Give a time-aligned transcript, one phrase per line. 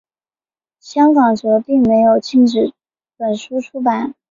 [0.79, 2.73] 香港则并没有禁止
[3.17, 4.15] 本书出版。